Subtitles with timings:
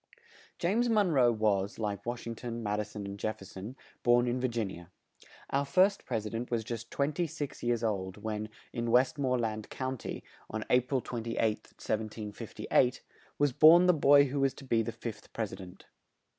[0.57, 3.75] James Mon roe was, like Wash ing ton, Mad i son and Jef fer son,
[4.01, 4.85] born in Vir gin i a.
[5.51, 9.19] Our first Pres i dent was just twen ty six years old when, in West
[9.19, 11.33] more land County, on A pril 28th,
[11.77, 13.03] 1758,
[13.37, 15.85] was born the boy who was to be the fifth Pres i dent.